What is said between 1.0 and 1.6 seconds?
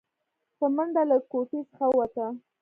له کوټې